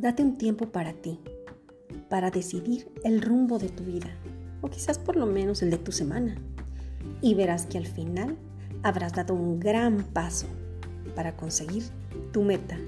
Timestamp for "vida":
3.84-4.08